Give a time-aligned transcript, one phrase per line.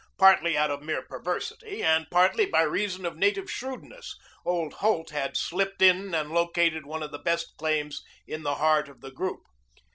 [0.17, 5.37] Partly out of mere perversity and partly by reason of native shrewdness, old Holt had
[5.37, 9.41] slipped in and located one of the best claims in the heart of the group.